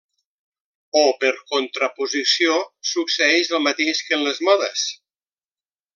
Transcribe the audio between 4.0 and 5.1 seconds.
que en les modes?